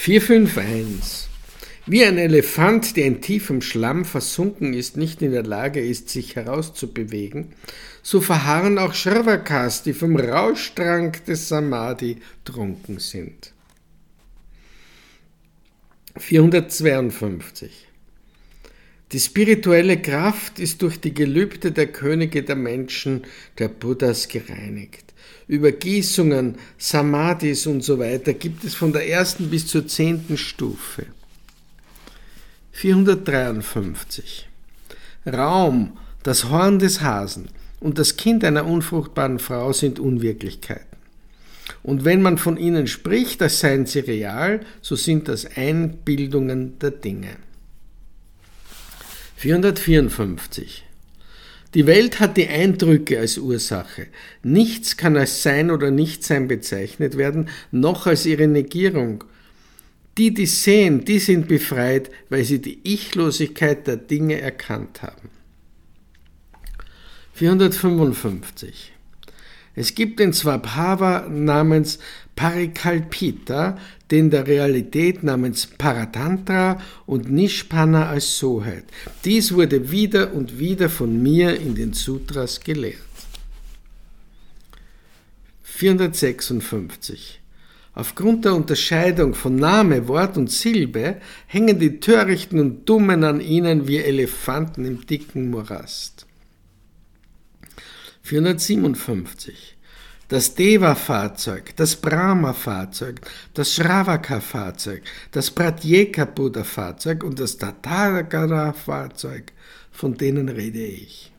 [0.00, 1.28] 451.
[1.86, 6.36] Wie ein Elefant, der in tiefem Schlamm versunken ist, nicht in der Lage ist, sich
[6.36, 7.52] herauszubewegen,
[8.00, 13.52] so verharren auch Shravakas, die vom Rauschtrank des Samadhi trunken sind.
[16.16, 17.87] 452.
[19.12, 23.22] Die spirituelle Kraft ist durch die Gelübde der Könige der Menschen,
[23.58, 25.14] der Buddhas, gereinigt.
[25.46, 31.06] Übergießungen, Samadhis und so weiter gibt es von der ersten bis zur zehnten Stufe.
[32.72, 34.46] 453.
[35.26, 37.48] Raum, das Horn des Hasen
[37.80, 40.84] und das Kind einer unfruchtbaren Frau sind Unwirklichkeiten.
[41.82, 46.90] Und wenn man von ihnen spricht, als seien sie real, so sind das Einbildungen der
[46.90, 47.36] Dinge.
[49.38, 50.82] 454.
[51.72, 54.08] Die Welt hat die Eindrücke als Ursache.
[54.42, 59.22] Nichts kann als Sein oder Nichtsein bezeichnet werden, noch als ihre Negierung.
[60.16, 65.30] Die, die sehen, die sind befreit, weil sie die Ichlosigkeit der Dinge erkannt haben.
[67.34, 68.92] 455.
[69.80, 72.00] Es gibt den Swabhava namens
[72.34, 73.78] Parikalpita,
[74.10, 78.82] den der Realität namens Paratantra und Nishpana als Soheit.
[79.24, 82.98] Dies wurde wieder und wieder von mir in den Sutras gelehrt.
[85.62, 87.40] 456.
[87.94, 93.86] Aufgrund der Unterscheidung von Name, Wort und Silbe hängen die Törichten und Dummen an ihnen
[93.86, 96.27] wie Elefanten im dicken Morast.
[98.28, 99.76] 457.
[100.28, 103.22] Das Deva-Fahrzeug, das Brahma-Fahrzeug,
[103.54, 109.52] das Shravaka-Fahrzeug, das Pratyeka-Buddha-Fahrzeug und das Tathagata-Fahrzeug,
[109.90, 111.32] von denen rede ich.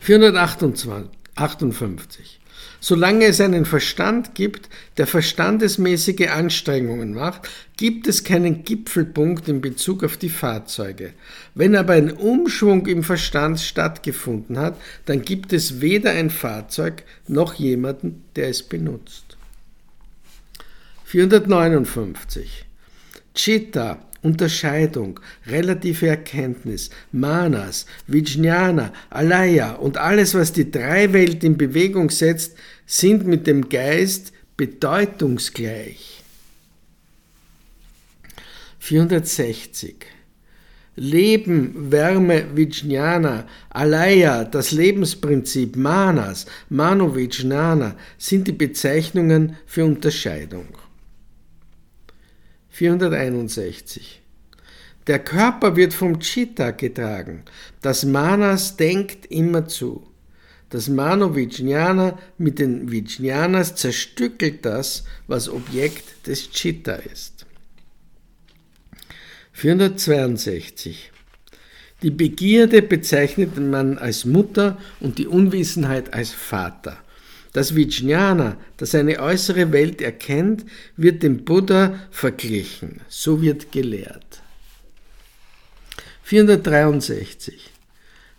[0.00, 2.39] 458.
[2.80, 10.02] Solange es einen Verstand gibt, der verstandesmäßige Anstrengungen macht, gibt es keinen Gipfelpunkt in Bezug
[10.02, 11.12] auf die Fahrzeuge.
[11.54, 17.54] Wenn aber ein Umschwung im Verstand stattgefunden hat, dann gibt es weder ein Fahrzeug noch
[17.54, 19.36] jemanden, der es benutzt.
[21.04, 22.64] 459.
[23.34, 32.10] Chitta Unterscheidung, relative Erkenntnis, Manas, Vijnana, Alaya und alles, was die drei Welt in Bewegung
[32.10, 36.22] setzt, sind mit dem Geist bedeutungsgleich.
[38.78, 39.94] 460.
[40.96, 50.66] Leben, Wärme, Vijnana, Alaya, das Lebensprinzip, Manas, Mano Vijnana sind die Bezeichnungen für Unterscheidung.
[52.80, 54.22] 461.
[55.06, 57.42] Der Körper wird vom Chitta getragen.
[57.82, 60.06] Das Manas denkt immer zu.
[60.70, 67.44] Das Mano Vijnana mit den Vijnanas zerstückelt das, was Objekt des Chitta ist.
[69.52, 71.12] 462.
[72.02, 76.96] Die Begierde bezeichnet man als Mutter und die Unwissenheit als Vater.
[77.52, 80.64] Das Vijnana, das eine äußere Welt erkennt,
[80.96, 83.00] wird dem Buddha verglichen.
[83.08, 84.42] So wird gelehrt.
[86.22, 87.70] 463.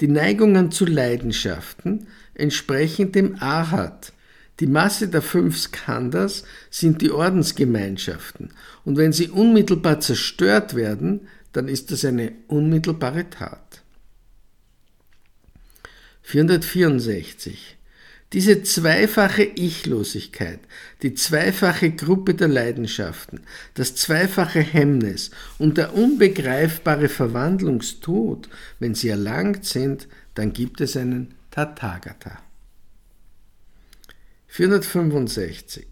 [0.00, 4.12] Die Neigungen zu Leidenschaften entsprechen dem Ahat.
[4.60, 8.50] Die Masse der fünf Skandhas sind die Ordensgemeinschaften.
[8.84, 13.82] Und wenn sie unmittelbar zerstört werden, dann ist das eine unmittelbare Tat.
[16.22, 17.76] 464.
[18.32, 20.60] Diese zweifache Ichlosigkeit,
[21.02, 23.40] die zweifache Gruppe der Leidenschaften,
[23.74, 28.48] das zweifache Hemmnis und der unbegreifbare Verwandlungstod,
[28.78, 32.38] wenn sie erlangt sind, dann gibt es einen Tathagata.
[34.48, 35.86] 465.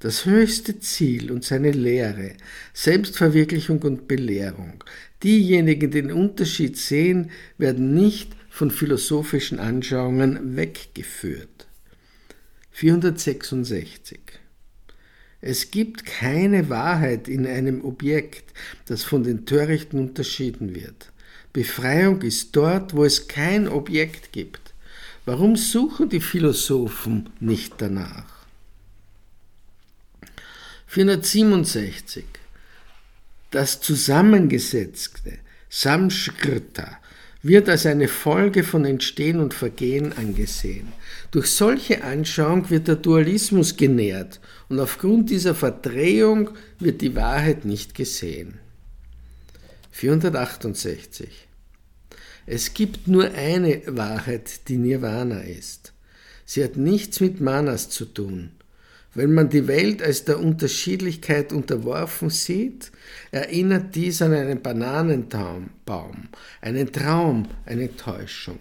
[0.00, 2.32] Das höchste Ziel und seine Lehre,
[2.74, 4.84] Selbstverwirklichung und Belehrung.
[5.22, 11.66] Diejenigen, die den Unterschied sehen, werden nicht von philosophischen Anschauungen weggeführt.
[12.70, 14.20] 466.
[15.40, 18.52] Es gibt keine Wahrheit in einem Objekt,
[18.86, 21.10] das von den Törichten unterschieden wird.
[21.52, 24.72] Befreiung ist dort, wo es kein Objekt gibt.
[25.24, 28.46] Warum suchen die Philosophen nicht danach?
[30.86, 32.24] 467.
[33.50, 37.00] Das Zusammengesetzte, Samskrita,
[37.44, 40.94] wird als eine Folge von Entstehen und Vergehen angesehen.
[41.30, 47.94] Durch solche Anschauung wird der Dualismus genährt und aufgrund dieser Verdrehung wird die Wahrheit nicht
[47.94, 48.58] gesehen.
[49.90, 51.46] 468.
[52.46, 55.92] Es gibt nur eine Wahrheit, die Nirvana ist.
[56.46, 58.52] Sie hat nichts mit Manas zu tun.
[59.14, 62.90] Wenn man die Welt als der Unterschiedlichkeit unterworfen sieht,
[63.30, 65.70] erinnert dies an einen Bananenbaum,
[66.60, 68.58] einen Traum, eine Täuschung.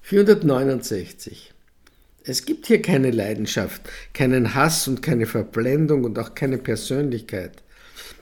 [0.00, 1.52] 469.
[2.24, 3.82] Es gibt hier keine Leidenschaft,
[4.14, 7.62] keinen Hass und keine Verblendung und auch keine Persönlichkeit.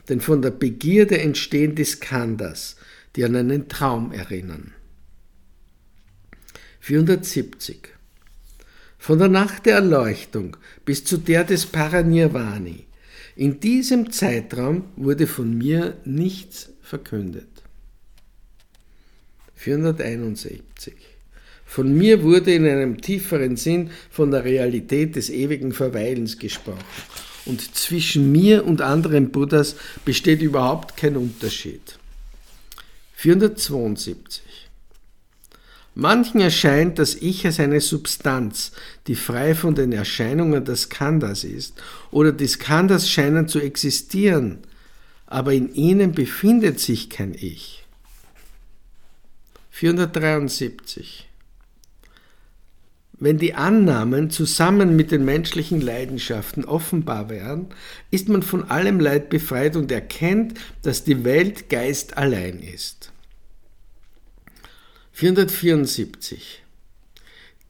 [0.09, 2.75] Denn von der Begierde entstehen die Skandas,
[3.15, 4.73] die an einen Traum erinnern.
[6.81, 7.92] 470.
[9.03, 10.55] Von der Nacht der Erleuchtung
[10.85, 12.85] bis zu der des Paranirvani.
[13.35, 17.49] In diesem Zeitraum wurde von mir nichts verkündet.
[19.55, 20.93] 471.
[21.65, 26.79] Von mir wurde in einem tieferen Sinn von der Realität des ewigen Verweilens gesprochen.
[27.43, 29.75] Und zwischen mir und anderen Buddhas
[30.05, 31.99] besteht überhaupt kein Unterschied.
[33.15, 34.62] 472.
[35.95, 38.71] Manchen erscheint das Ich als eine Substanz,
[39.05, 41.79] die frei von den Erscheinungen des Skandhas ist,
[42.09, 44.59] oder die Skandhas scheinen zu existieren,
[45.27, 47.85] aber in ihnen befindet sich kein Ich.
[49.69, 51.29] 473.
[53.19, 57.67] Wenn die Annahmen zusammen mit den menschlichen Leidenschaften offenbar wären,
[58.11, 63.12] ist man von allem Leid befreit und erkennt, dass die Welt Geist allein ist.
[65.15, 66.63] 474.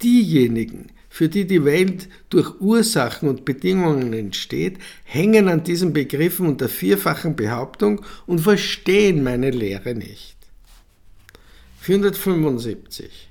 [0.02, 6.70] Diejenigen, für die die Welt durch Ursachen und Bedingungen entsteht, hängen an diesen Begriffen unter
[6.70, 10.38] vierfachen Behauptung und verstehen meine Lehre nicht.
[11.82, 13.28] 475.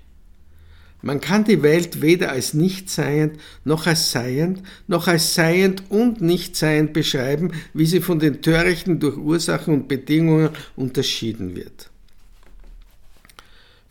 [1.01, 6.21] Man kann die Welt weder als nicht seiend, noch als seiend, noch als seiend und
[6.21, 11.92] nicht seiend beschreiben, wie sie von den Törichten durch Ursachen und Bedingungen unterschieden wird.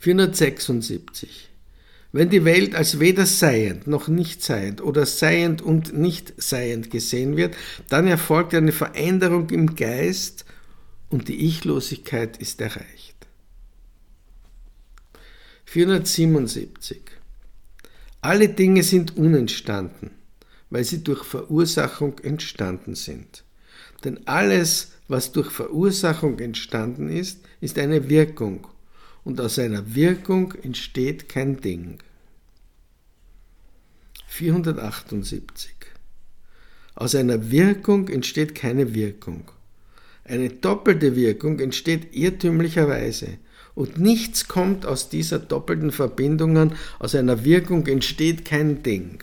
[0.02, 1.48] 476.
[2.10, 7.36] Wenn die Welt als weder seiend noch nicht seiend oder seiend und nicht seiend gesehen
[7.36, 7.54] wird,
[7.88, 10.44] dann erfolgt eine Veränderung im Geist
[11.08, 13.14] und die Ichlosigkeit ist erreicht.
[15.66, 17.00] 477.
[18.22, 20.10] Alle Dinge sind unentstanden,
[20.68, 23.44] weil sie durch Verursachung entstanden sind.
[24.02, 28.66] Denn alles, was durch Verursachung entstanden ist, ist eine Wirkung,
[29.24, 31.98] und aus einer Wirkung entsteht kein Ding.
[34.26, 35.70] 478.
[36.94, 39.50] Aus einer Wirkung entsteht keine Wirkung.
[40.24, 43.38] Eine doppelte Wirkung entsteht irrtümlicherweise
[43.74, 49.22] und nichts kommt aus dieser doppelten Verbindungen, aus einer Wirkung entsteht kein Ding.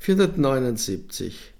[0.00, 1.52] 479.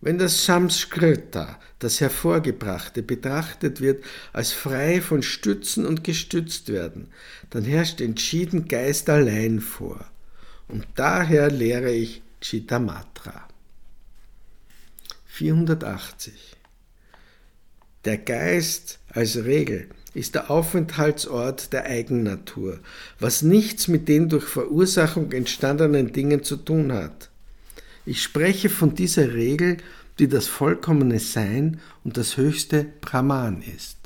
[0.00, 7.08] Wenn das Samskrita, das Hervorgebrachte, betrachtet wird als frei von Stützen und gestützt werden,
[7.50, 10.04] dann herrscht entschieden Geist allein vor.
[10.68, 13.48] Und daher lehre ich Chittamatra.
[15.26, 16.56] 480.
[18.04, 22.78] Der Geist als Regel ist der Aufenthaltsort der Eigennatur,
[23.18, 27.27] was nichts mit den durch Verursachung entstandenen Dingen zu tun hat.
[28.08, 29.76] Ich spreche von dieser Regel,
[30.18, 33.97] die das vollkommene Sein und das höchste Brahman ist.